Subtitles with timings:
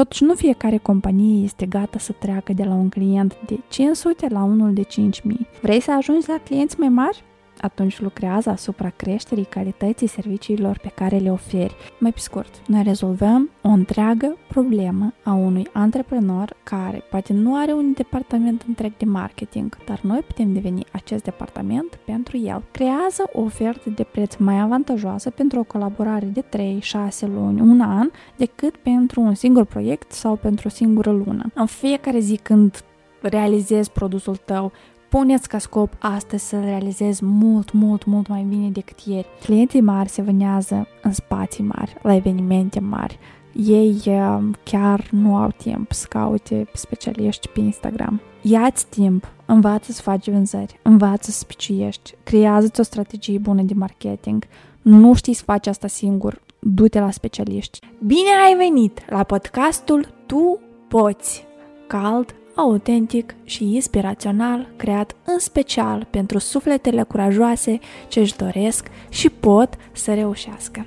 [0.00, 4.42] Totuși, nu fiecare companie este gata să treacă de la un client de 500 la
[4.42, 5.46] unul de 5000.
[5.62, 7.24] Vrei să ajungi la clienți mai mari?
[7.60, 11.76] Atunci lucrează asupra creșterii calității serviciilor pe care le oferi.
[11.98, 17.72] Mai pe scurt, noi rezolvăm o întreagă problemă a unui antreprenor care poate nu are
[17.72, 22.62] un departament întreg de marketing, dar noi putem deveni acest departament pentru el.
[22.70, 27.80] Creează o ofertă de preț mai avantajoasă pentru o colaborare de 3, 6 luni, un
[27.80, 31.50] an, decât pentru un singur proiect sau pentru o singură lună.
[31.54, 32.84] În fiecare zi când
[33.20, 34.72] realizezi produsul tău,
[35.10, 39.26] Puneți ca scop astăzi să realizezi mult, mult, mult mai bine decât ieri.
[39.42, 43.18] Clienții mari se vânează în spații mari, la evenimente mari.
[43.52, 48.20] Ei uh, chiar nu au timp să caute specialiști pe Instagram.
[48.42, 54.44] Ia-ți timp, învață să faci vânzări, învață să spiciuiești, creează-ți o strategie bună de marketing.
[54.82, 57.78] Nu știi să faci asta singur, du-te la specialiști.
[58.06, 61.48] Bine ai venit la podcastul Tu Poți!
[61.86, 69.74] Cald, autentic și inspirațional, creat în special pentru sufletele curajoase ce își doresc și pot
[69.92, 70.86] să reușească.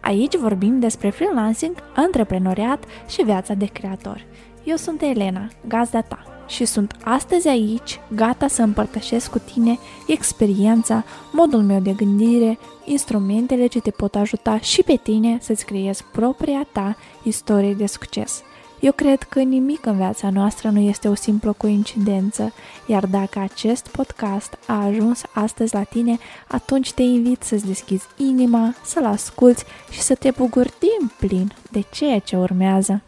[0.00, 4.24] Aici vorbim despre freelancing, antreprenoriat și viața de creator.
[4.64, 11.04] Eu sunt Elena, gazda ta, și sunt astăzi aici, gata să împărtășesc cu tine experiența,
[11.32, 16.66] modul meu de gândire, instrumentele ce te pot ajuta și pe tine să-ți creezi propria
[16.72, 18.42] ta istorie de succes–
[18.80, 22.52] eu cred că nimic în viața noastră nu este o simplă coincidență,
[22.86, 28.74] iar dacă acest podcast a ajuns astăzi la tine, atunci te invit să-ți deschizi inima,
[28.84, 33.02] să-l asculți și să te bucuri din plin de ceea ce urmează.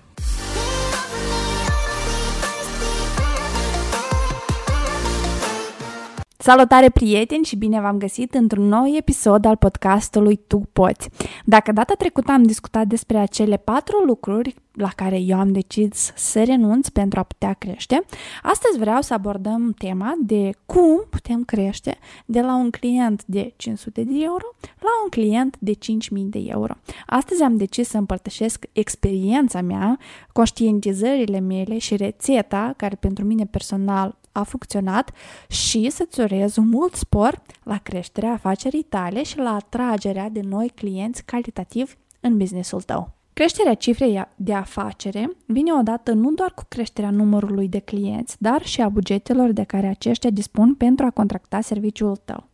[6.49, 11.09] Salutare prieteni și bine v-am găsit într-un nou episod al podcastului Tu Poți.
[11.45, 16.43] Dacă data trecută am discutat despre acele patru lucruri la care eu am decis să
[16.45, 18.05] renunț pentru a putea crește,
[18.43, 24.03] astăzi vreau să abordăm tema de cum putem crește de la un client de 500
[24.03, 24.45] de euro
[24.79, 26.75] la un client de 5000 de euro.
[27.07, 29.99] Astăzi am decis să împărtășesc experiența mea,
[30.33, 35.11] conștientizările mele și rețeta care pentru mine personal a funcționat
[35.49, 41.25] și să-ți urez mult spor la creșterea afacerii tale și la atragerea de noi clienți
[41.25, 43.17] calitativ în businessul tău.
[43.33, 48.81] Creșterea cifrei de afacere vine odată nu doar cu creșterea numărului de clienți, dar și
[48.81, 52.45] a bugetelor de care aceștia dispun pentru a contracta serviciul tău.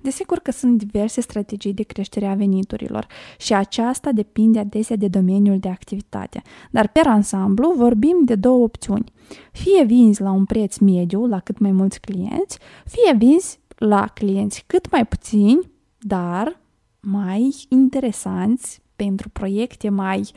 [0.00, 3.06] Desigur că sunt diverse strategii de creștere a veniturilor
[3.38, 9.12] și aceasta depinde adesea de domeniul de activitate, dar per ansamblu vorbim de două opțiuni.
[9.52, 14.64] Fie vinzi la un preț mediu la cât mai mulți clienți, fie vinzi la clienți
[14.66, 16.60] cât mai puțini, dar
[17.00, 20.30] mai interesanți pentru proiecte mai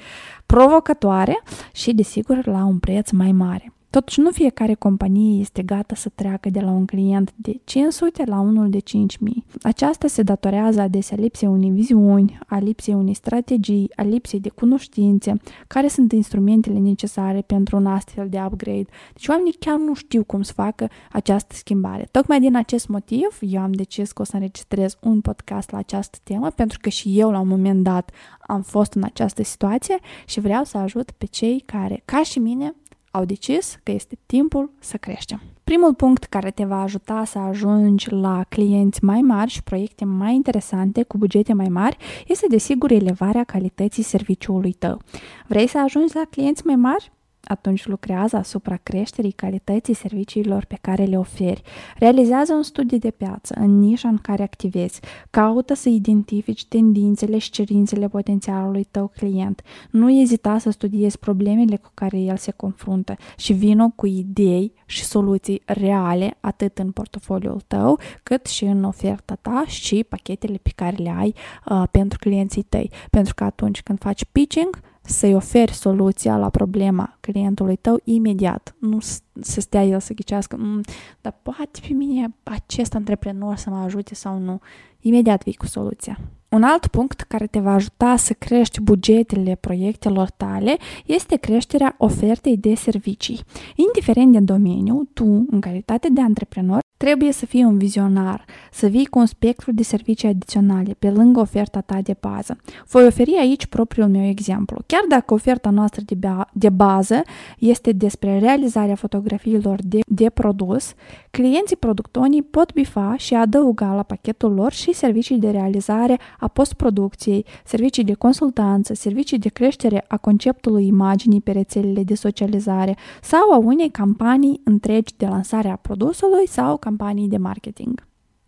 [0.46, 1.44] provocatoare
[1.74, 3.74] și, desigur, la un preț mai mare.
[3.96, 8.40] Totuși, nu fiecare companie este gata să treacă de la un client de 500 la
[8.40, 9.46] unul de 5000.
[9.62, 15.34] Aceasta se datorează adesea lipsei unei viziuni, a lipsei unei strategii, a lipsei de cunoștințe,
[15.68, 18.86] care sunt instrumentele necesare pentru un astfel de upgrade.
[19.14, 22.08] Deci oamenii chiar nu știu cum să facă această schimbare.
[22.12, 26.18] Tocmai din acest motiv, eu am decis că o să înregistrez un podcast la această
[26.24, 28.12] temă, pentru că și eu la un moment dat
[28.48, 32.76] am fost în această situație și vreau să ajut pe cei care, ca și mine,
[33.16, 35.42] au decis că este timpul să creștem.
[35.64, 40.34] Primul punct care te va ajuta să ajungi la clienți mai mari și proiecte mai
[40.34, 45.02] interesante cu bugete mai mari este desigur elevarea calității serviciului tău.
[45.48, 47.12] Vrei să ajungi la clienți mai mari?
[47.48, 51.62] Atunci lucrează asupra creșterii calității serviciilor pe care le oferi.
[51.98, 55.00] Realizează un studiu de piață în nișa în care activezi.
[55.30, 59.62] Caută să identifici tendințele și cerințele potențialului tău client.
[59.92, 65.04] Nu ezita să studiezi problemele cu care el se confruntă și vină cu idei și
[65.04, 70.96] soluții reale atât în portofoliul tău cât și în oferta ta și pachetele pe care
[70.96, 71.34] le ai
[71.70, 72.92] uh, pentru clienții tăi.
[73.10, 78.76] Pentru că atunci când faci pitching, să-i oferi soluția la problema clientului tău imediat.
[78.80, 79.00] Nu
[79.42, 80.82] să stea el să ghicească, mm,
[81.22, 84.60] dar poate pe mine acest antreprenor să mă ajute sau nu.
[85.00, 86.20] Imediat vii cu soluția.
[86.50, 92.58] Un alt punct care te va ajuta să crești bugetele proiectelor tale este creșterea ofertei
[92.58, 93.40] de servicii.
[93.76, 99.06] Indiferent de domeniu, tu, în calitate de antreprenor, Trebuie să fii un vizionar, să vii
[99.06, 102.58] cu un spectru de servicii adiționale pe lângă oferta ta de bază.
[102.88, 104.82] Voi oferi aici propriul meu exemplu.
[104.86, 106.18] Chiar dacă oferta noastră de,
[106.54, 107.22] de bază
[107.60, 110.94] este despre realizarea fotografiilor de, de produs,
[111.32, 117.46] Clienții productonii pot bifa și adăuga la pachetul lor și servicii de realizare a postproducției,
[117.66, 123.58] servicii de consultanță, servicii de creștere a conceptului imaginii pe rețelele de socializare sau a
[123.58, 128.08] unei campanii întregi de lansare a produsului sau campanii de marketing.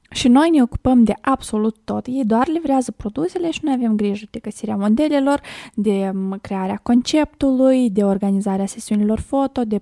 [0.09, 2.07] Și noi ne ocupăm de absolut tot.
[2.07, 5.41] Ei doar livrează produsele și noi avem grijă de găsirea modelelor,
[5.73, 9.81] de crearea conceptului, de organizarea sesiunilor foto, de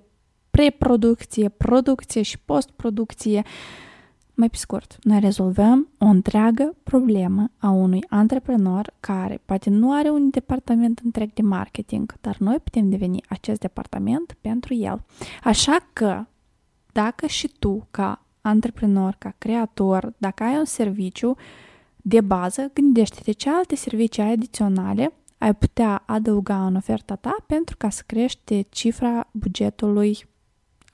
[0.56, 3.42] preproducție, producție și postproducție.
[4.34, 10.10] Mai pe scurt, noi rezolvăm o întreagă problemă a unui antreprenor care poate nu are
[10.10, 15.04] un departament întreg de marketing, dar noi putem deveni acest departament pentru el.
[15.44, 16.24] Așa că,
[16.92, 21.36] dacă și tu, ca antreprenor, ca creator, dacă ai un serviciu
[21.96, 27.90] de bază, gândește-te ce alte servicii adiționale ai putea adăuga în oferta ta pentru ca
[27.90, 30.34] să crești cifra bugetului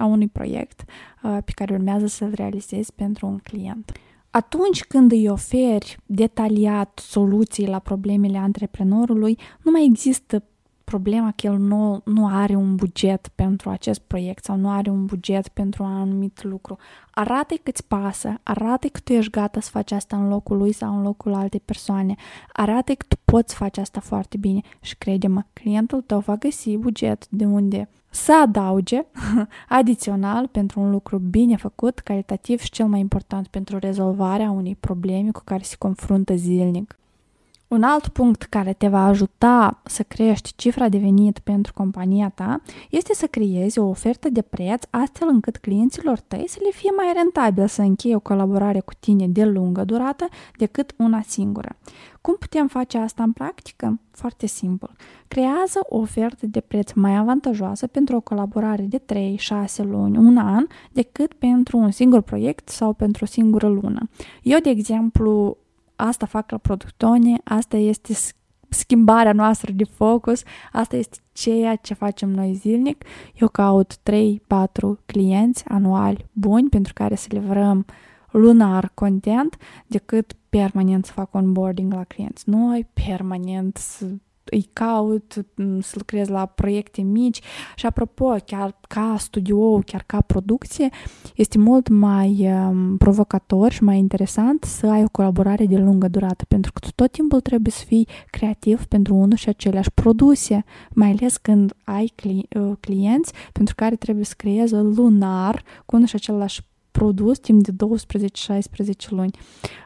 [0.02, 0.84] a unui proiect
[1.22, 3.93] uh, pe care urmează să-l realizezi pentru un client.
[4.31, 10.44] Atunci când îi oferi detaliat soluții la problemele antreprenorului, nu mai există
[10.93, 15.05] problema că el nu, nu are un buget pentru acest proiect sau nu are un
[15.06, 16.77] buget pentru un anumit lucru.
[17.11, 20.73] Arată că îți pasă, arată că tu ești gata să faci asta în locul lui
[20.73, 22.15] sau în locul altei persoane,
[22.53, 27.29] arată că tu poți face asta foarte bine și crede-mă, clientul tău va găsi buget
[27.29, 29.06] de unde să adauge
[29.79, 35.31] adițional pentru un lucru bine făcut, calitativ și cel mai important pentru rezolvarea unei probleme
[35.31, 36.97] cu care se confruntă zilnic.
[37.72, 42.62] Un alt punct care te va ajuta să crești cifra de venit pentru compania ta
[42.90, 47.12] este să creezi o ofertă de preț astfel încât clienților tăi să le fie mai
[47.14, 51.76] rentabil să încheie o colaborare cu tine de lungă durată decât una singură.
[52.20, 54.00] Cum putem face asta în practică?
[54.10, 54.88] Foarte simplu.
[55.28, 60.36] Creează o ofertă de preț mai avantajoasă pentru o colaborare de 3, 6 luni, un
[60.36, 64.08] an, decât pentru un singur proiect sau pentru o singură lună.
[64.42, 65.56] Eu, de exemplu,
[66.04, 68.12] asta fac la productone, asta este
[68.69, 73.04] schimbarea noastră de focus, asta este ceea ce facem noi zilnic.
[73.34, 74.00] Eu caut 3-4
[75.06, 77.87] clienți anuali buni pentru care să livrăm
[78.31, 79.56] lunar content
[79.87, 84.06] decât permanent să fac onboarding la clienți noi, permanent să
[84.44, 85.35] îi caut
[85.81, 87.41] să lucrez la proiecte mici.
[87.77, 90.89] Și apropo, chiar ca studio, chiar ca producție,
[91.35, 96.44] este mult mai um, provocator și mai interesant să ai o colaborare de lungă durată,
[96.49, 101.11] pentru că tu tot timpul trebuie să fii creativ pentru unul și aceleași produse, mai
[101.11, 106.15] ales când ai cli- uh, clienți pentru care trebuie să creezi lunar cu unul și
[106.15, 106.61] același
[106.93, 109.31] produs timp de 12-16 luni.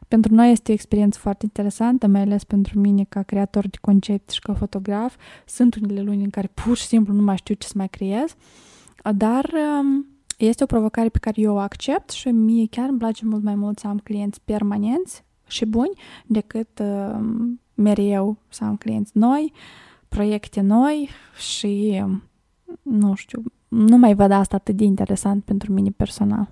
[0.09, 4.31] Pentru noi este o experiență foarte interesantă, mai ales pentru mine ca creator de concept
[4.31, 5.17] și ca fotograf.
[5.47, 8.35] Sunt unele luni în care pur și simplu nu mai știu ce să mai creez,
[9.15, 9.51] dar
[9.81, 10.07] um,
[10.37, 13.55] este o provocare pe care eu o accept și mie chiar îmi place mult mai
[13.55, 15.93] mult să am clienți permanenți și buni
[16.27, 19.53] decât um, mereu să am clienți noi,
[20.09, 21.09] proiecte noi
[21.39, 22.05] și
[22.83, 26.49] nu știu, nu mai văd asta atât de interesant pentru mine personal.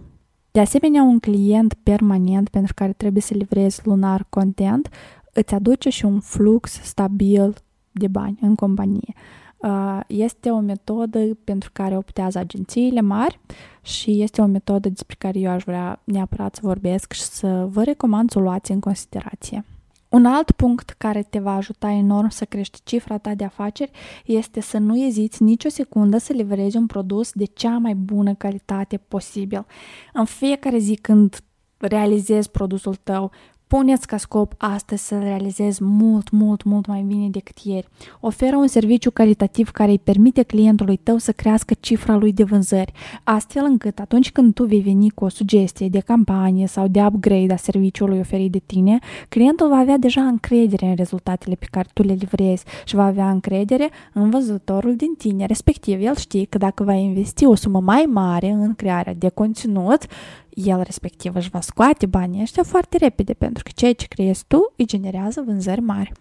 [0.54, 4.88] De asemenea, un client permanent pentru care trebuie să livrezi lunar content
[5.32, 7.54] îți aduce și un flux stabil
[7.90, 9.14] de bani în companie.
[9.56, 13.40] Uh, este o metodă pentru care optează agențiile mari
[13.82, 17.82] și este o metodă despre care eu aș vrea neapărat să vorbesc și să vă
[17.82, 19.64] recomand să o luați în considerație.
[20.14, 23.90] Un alt punct care te va ajuta enorm să crești cifra ta de afaceri
[24.24, 28.96] este să nu eziți nicio secundă să livrezi un produs de cea mai bună calitate
[28.96, 29.66] posibil.
[30.12, 31.40] În fiecare zi când
[31.78, 33.30] realizezi produsul tău,
[33.66, 37.88] Puneți ca scop astăzi să realizezi mult, mult, mult mai bine decât ieri.
[38.20, 42.92] Oferă un serviciu calitativ care îi permite clientului tău să crească cifra lui de vânzări,
[43.24, 47.52] astfel încât atunci când tu vei veni cu o sugestie de campanie sau de upgrade
[47.52, 52.02] a serviciului oferit de tine, clientul va avea deja încredere în rezultatele pe care tu
[52.02, 55.46] le livrezi și va avea încredere în văzătorul din tine.
[55.46, 60.06] Respectiv, el știe că dacă va investi o sumă mai mare în crearea de conținut,
[60.54, 64.72] el respectiv își va scoate banii ăștia foarte repede, pentru că ceea ce creezi tu
[64.76, 66.12] îi generează vânzări mari.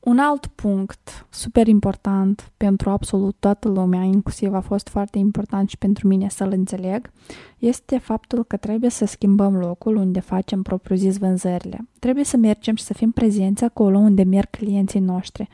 [0.00, 5.78] Un alt punct super important pentru absolut toată lumea, inclusiv a fost foarte important și
[5.78, 7.10] pentru mine să-l înțeleg,
[7.58, 11.88] este faptul că trebuie să schimbăm locul unde facem propriu-zis vânzările.
[11.98, 15.48] Trebuie să mergem și să fim prezenți acolo unde merg clienții noștri,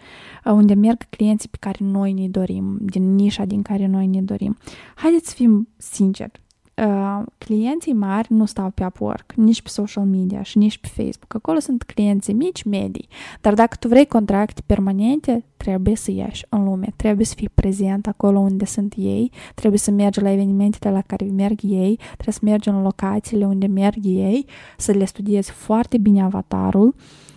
[0.44, 4.56] unde merg clienții pe care noi ne dorim, din nișa din care noi ne dorim.
[4.94, 6.40] Haideți să fim sinceri,
[6.76, 11.34] Uh, clienții mari nu stau pe Upwork, nici pe social media și nici pe Facebook.
[11.34, 13.08] Acolo sunt clienții mici, medii.
[13.40, 18.06] Dar dacă tu vrei contracte permanente, trebuie să ieși în lume, trebuie să fii prezent
[18.06, 22.40] acolo unde sunt ei, trebuie să mergi la evenimentele la care merg ei, trebuie să
[22.42, 26.94] mergi în locațiile unde merg ei, să le studiezi foarte bine avatarul,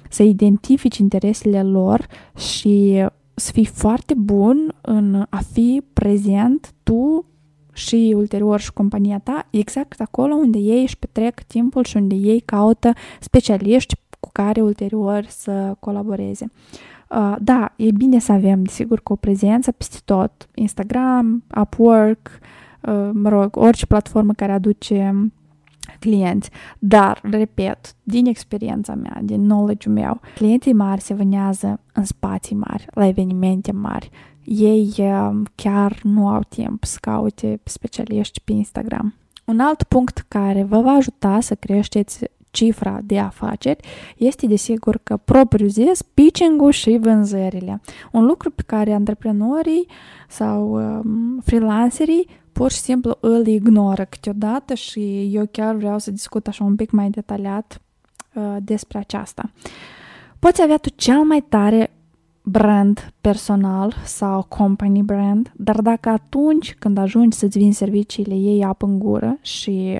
[0.10, 7.26] să identifici interesele lor și să fii foarte bun în a fi prezent tu
[7.78, 12.40] și ulterior și compania ta exact acolo unde ei își petrec timpul și unde ei
[12.40, 16.52] caută specialiști cu care ulterior să colaboreze.
[17.10, 20.50] Uh, da, e bine să avem, desigur, cu o prezență peste tot.
[20.54, 22.30] Instagram, Upwork,
[22.82, 25.30] uh, mă rog, orice platformă care aduce
[26.00, 26.50] clienți.
[26.80, 32.86] Dar, repet, din experiența mea, din knowledge-ul meu, clienții mari se vânează în spații mari,
[32.90, 34.10] la evenimente mari.
[34.50, 39.14] Ei uh, chiar nu au timp să caute specialiști pe Instagram.
[39.46, 42.20] Un alt punct care vă va ajuta să creșteți
[42.52, 43.88] cifra de afaceri
[44.18, 47.82] este desigur că propriu zis pitching-ul și vânzările.
[48.12, 49.88] Un lucru pe care antreprenorii
[50.28, 56.48] sau um, freelancerii pur și simplu îl ignoră câteodată și eu chiar vreau să discut
[56.48, 57.82] așa un pic mai detaliat
[58.34, 59.52] uh, despre aceasta.
[60.40, 61.92] Poți avea tu cel mai tare
[62.50, 68.86] brand personal sau company brand, dar dacă atunci când ajungi să-ți vin serviciile ei apă
[68.86, 70.00] în gură și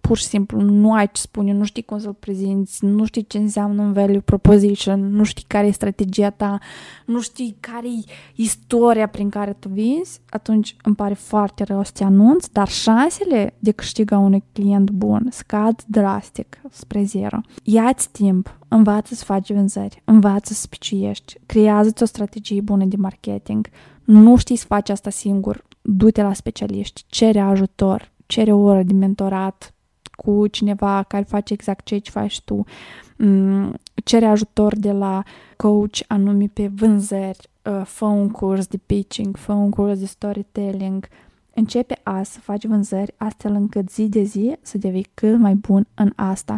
[0.00, 3.38] pur și simplu nu ai ce spune, nu știi cum să-l prezinți, nu știi ce
[3.38, 6.58] înseamnă un value proposition, nu știi care e strategia ta,
[7.04, 11.90] nu știi care e istoria prin care tu vinzi, atunci îmi pare foarte rău să
[11.94, 17.40] te anunț, dar șansele de câștiga unui client bun scad drastic spre zero.
[17.62, 23.68] Ia-ți timp, învață să faci vânzări, învață să spiciuiești, creează-ți o strategie bună de marketing,
[24.04, 28.92] nu știi să faci asta singur, du-te la specialiști, cere ajutor, cere o oră de
[28.92, 29.74] mentorat,
[30.26, 32.64] cu cineva care face exact ce faci tu,
[33.16, 35.22] mm, cere ajutor de la
[35.56, 41.08] coach anume pe vânzări, uh, fă un curs de pitching, fă un curs de storytelling,
[41.54, 45.86] începe a să faci vânzări astfel încât zi de zi să devii cât mai bun
[45.94, 46.56] în asta.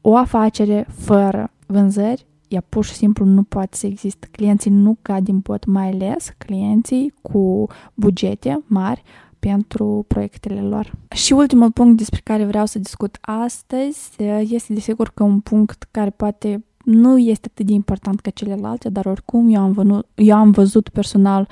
[0.00, 4.28] O afacere fără vânzări, ea pur și simplu nu poate să existe.
[4.30, 9.02] Clienții nu cad din pot, mai ales clienții cu bugete mari
[9.48, 10.92] pentru proiectele lor.
[11.14, 16.10] Și ultimul punct despre care vreau să discut astăzi este desigur că un punct care
[16.10, 20.50] poate nu este atât de important ca celelalte, dar oricum eu am, vănut, eu am
[20.50, 21.48] văzut personal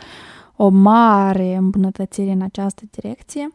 [0.57, 3.49] o mare îmbunătățire în această direcție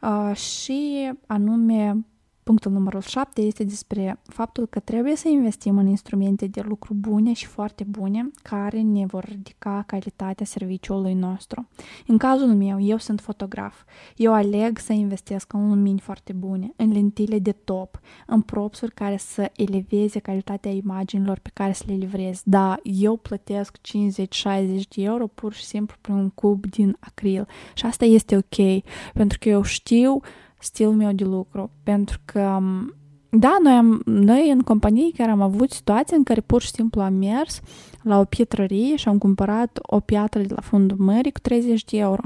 [0.00, 2.04] uh, și anume
[2.46, 7.32] Punctul numărul 7 este despre faptul că trebuie să investim în instrumente de lucru bune
[7.32, 11.68] și foarte bune care ne vor ridica calitatea serviciului nostru.
[12.06, 13.82] În cazul meu, eu sunt fotograf.
[14.16, 19.16] Eu aleg să investesc în lumini foarte bune, în lentile de top, în propsuri care
[19.16, 22.40] să eleveze calitatea imaginilor pe care să le livrez.
[22.44, 23.80] Da, eu plătesc 50-60
[24.88, 29.38] de euro pur și simplu pe un cub din acril și asta este ok, pentru
[29.40, 30.20] că eu știu
[30.58, 32.60] stilul meu de lucru, pentru că
[33.30, 37.00] da, noi, am, noi în companie chiar am avut situații în care pur și simplu
[37.00, 37.60] am mers
[38.02, 41.98] la o pietrărie și am cumpărat o piatră de la fundul mării cu 30 de
[41.98, 42.22] euro.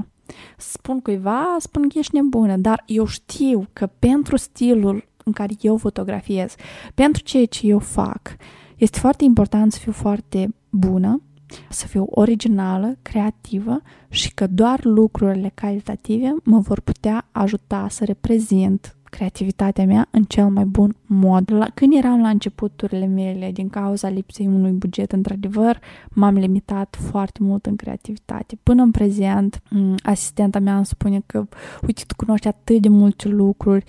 [0.57, 5.77] Spun cuiva, spun că ești nebună, dar eu știu că pentru stilul în care eu
[5.77, 6.55] fotografiez,
[6.93, 8.35] pentru ceea ce eu fac,
[8.75, 11.21] este foarte important să fiu foarte bună,
[11.69, 18.95] să fiu originală, creativă și că doar lucrurile calitative mă vor putea ajuta să reprezint
[19.11, 21.51] creativitatea mea în cel mai bun mod.
[21.51, 25.79] La, când eram la începuturile mele, din cauza lipsei unui buget, într-adevăr,
[26.09, 28.57] m-am limitat foarte mult în creativitate.
[28.63, 29.61] Până în prezent,
[29.97, 31.47] asistenta mea îmi spune că,
[31.87, 33.85] uite, tu cunoști atât de multe lucruri,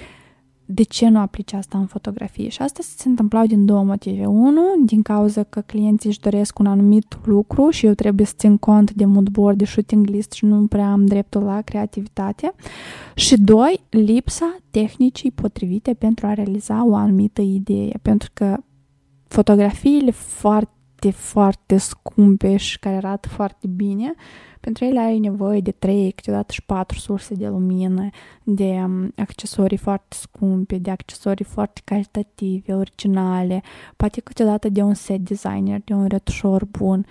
[0.75, 2.49] de ce nu aplici asta în fotografie?
[2.49, 4.27] Și asta se întâmplau din două motive.
[4.27, 8.57] Unu, din cauza că clienții își doresc un anumit lucru și eu trebuie să țin
[8.57, 12.55] cont de mood board, de shooting list și nu prea am dreptul la creativitate.
[13.15, 17.99] Și doi, lipsa tehnicii potrivite pentru a realiza o anumită idee.
[18.03, 18.57] Pentru că
[19.29, 24.15] fotografiile foarte, foarte scumpe și care arată foarte bine
[24.63, 28.09] pentru ele ai nevoie de trei, câteodată și patru surse de lumină,
[28.43, 33.63] de um, accesorii foarte scumpe, de accesorii foarte calitative, originale,
[33.97, 37.07] poate câteodată de un set designer, de un retușor bun.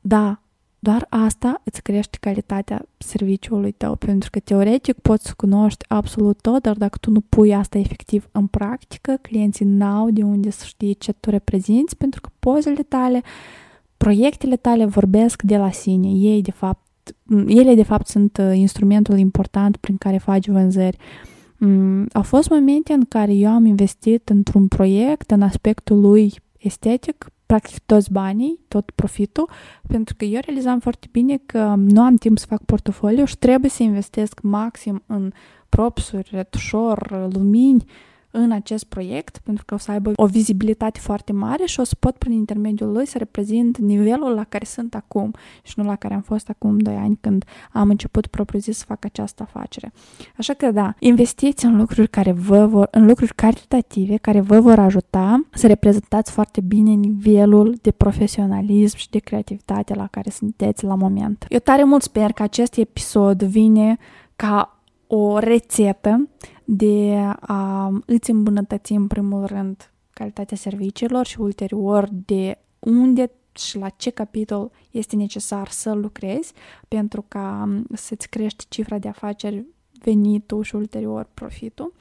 [0.00, 0.40] Da,
[0.78, 6.62] doar asta îți crește calitatea serviciului tău, pentru că teoretic poți să cunoști absolut tot,
[6.62, 10.92] dar dacă tu nu pui asta efectiv în practică, clienții n-au de unde să știe
[10.92, 13.22] ce tu reprezinți, pentru că pozele tale
[14.02, 16.08] proiectele tale vorbesc de la sine.
[16.08, 16.86] Ei, de fapt,
[17.46, 20.96] ele, de fapt, sunt uh, instrumentul important prin care faci vânzări.
[21.58, 27.30] Mm, au fost momente în care eu am investit într-un proiect în aspectul lui estetic,
[27.46, 29.48] practic toți banii, tot profitul,
[29.86, 33.70] pentru că eu realizam foarte bine că nu am timp să fac portofoliu și trebuie
[33.70, 35.32] să investesc maxim în
[35.68, 37.84] propsuri, retușor, lumini,
[38.34, 41.96] în acest proiect, pentru că o să aibă o vizibilitate foarte mare și o să
[41.98, 46.14] pot prin intermediul lui să reprezint nivelul la care sunt acum și nu la care
[46.14, 49.92] am fost acum 2 ani când am început propriu zis să fac această afacere.
[50.36, 54.78] Așa că da, investiți în lucruri care vă vor, în lucruri caritative care vă vor
[54.78, 60.94] ajuta să reprezentați foarte bine nivelul de profesionalism și de creativitate la care sunteți la
[60.94, 61.46] moment.
[61.48, 63.98] Eu tare mult sper că acest episod vine
[64.36, 66.28] ca o rețetă
[66.64, 73.88] de a îți îmbunătăți în primul rând calitatea serviciilor și ulterior de unde și la
[73.88, 76.52] ce capitol este necesar să lucrezi
[76.88, 79.66] pentru ca să-ți crești cifra de afaceri
[80.02, 81.92] venitul și ulterior profitul.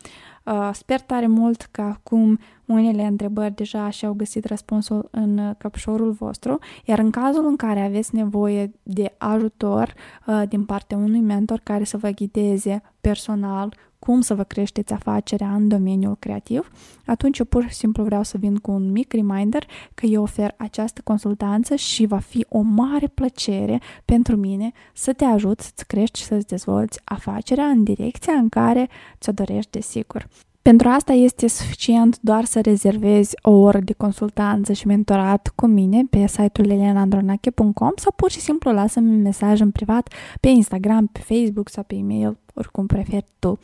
[0.45, 6.59] Uh, sper tare mult că acum unele întrebări deja și-au găsit răspunsul în căpșorul vostru,
[6.85, 9.93] iar în cazul în care aveți nevoie de ajutor
[10.27, 13.73] uh, din partea unui mentor care să vă ghideze personal
[14.05, 16.71] cum să vă creșteți afacerea în domeniul creativ,
[17.05, 20.53] atunci eu pur și simplu vreau să vin cu un mic reminder că eu ofer
[20.57, 26.19] această consultanță și va fi o mare plăcere pentru mine să te ajut să-ți crești
[26.19, 28.89] și să-ți dezvolți afacerea în direcția în care
[29.19, 30.27] ți-o dorești, desigur.
[30.61, 36.03] Pentru asta este suficient doar să rezervezi o oră de consultanță și mentorat cu mine
[36.09, 41.19] pe site-ul leleanandronache.com sau pur și simplu lasă-mi un mesaj în privat pe Instagram, pe
[41.19, 43.59] Facebook sau pe e-mail oricum preferi tu.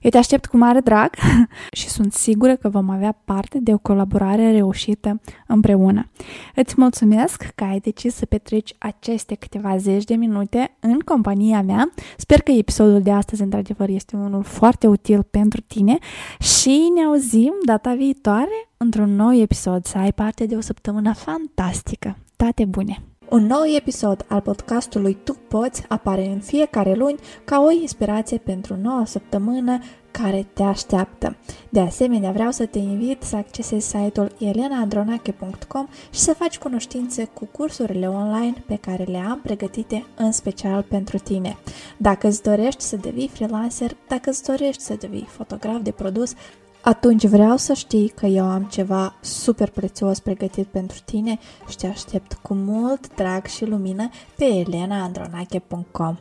[0.00, 1.10] Eu te aștept cu mare drag
[1.78, 6.10] și sunt sigură că vom avea parte de o colaborare reușită împreună.
[6.54, 11.92] Îți mulțumesc că ai decis să petreci aceste câteva zeci de minute în compania mea.
[12.16, 15.98] Sper că episodul de astăzi, într-adevăr, este unul foarte util pentru tine
[16.40, 19.84] și ne auzim data viitoare într-un nou episod.
[19.84, 22.16] Să ai parte de o săptămână fantastică.
[22.36, 23.02] Toate bune!
[23.32, 28.76] Un nou episod al podcastului Tu Poți apare în fiecare luni ca o inspirație pentru
[28.82, 29.78] noua săptămână
[30.10, 31.36] care te așteaptă.
[31.68, 37.44] De asemenea, vreau să te invit să accesezi site-ul elenaadronache.com și să faci cunoștințe cu
[37.44, 41.56] cursurile online pe care le am pregătite în special pentru tine.
[41.96, 46.34] Dacă îți dorești să devii freelancer, dacă îți dorești să devii fotograf de produs,
[46.82, 51.86] atunci vreau să știi că eu am ceva super prețios pregătit pentru tine și te
[51.86, 56.16] aștept cu mult drag și lumină pe elenaandronache.com